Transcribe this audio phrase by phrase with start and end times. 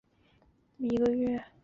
[0.79, 1.51] 首府锡拉库萨。